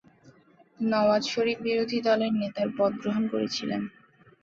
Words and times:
নওয়াজ 0.83 1.23
শরীফ 1.27 1.57
বিরোধী 1.67 1.99
দলের 2.07 2.33
নেতার 2.35 2.69
পদ 2.77 2.91
গ্রহণ 3.01 3.23
করেছিলেন। 3.33 3.81